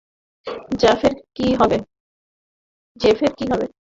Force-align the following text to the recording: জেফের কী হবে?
জেফের 0.79 1.13
কী 1.35 1.47
হবে? 3.51 3.65